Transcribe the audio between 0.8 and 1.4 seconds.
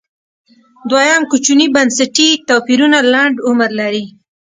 دویم